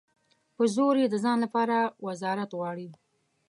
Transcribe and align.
په 0.55 0.63
زور 0.75 0.95
یې 1.01 1.07
د 1.09 1.15
ځان 1.23 1.37
لپاره 1.45 1.77
وزارت 2.07 2.49
غواړي. 2.57 2.89